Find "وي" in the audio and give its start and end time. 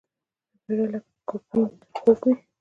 2.25-2.33